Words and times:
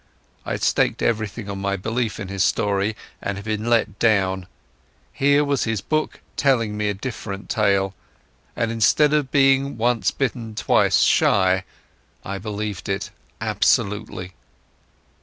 I 0.47 0.53
had 0.53 0.63
staked 0.63 1.03
everything 1.03 1.47
on 1.47 1.59
my 1.61 1.75
belief 1.75 2.19
in 2.19 2.27
his 2.27 2.43
story, 2.43 2.95
and 3.21 3.37
had 3.37 3.45
been 3.45 3.69
let 3.69 3.99
down; 3.99 4.47
here 5.13 5.45
was 5.45 5.65
his 5.65 5.79
book 5.79 6.21
telling 6.35 6.75
me 6.75 6.89
a 6.89 6.95
different 6.95 7.51
tale, 7.51 7.93
and 8.55 8.71
instead 8.71 9.13
of 9.13 9.29
being 9.29 9.77
once 9.77 10.09
bitten 10.09 10.55
twice 10.55 11.01
shy, 11.01 11.65
I 12.25 12.39
believed 12.39 12.89
it 12.89 13.11
absolutely. 13.39 14.33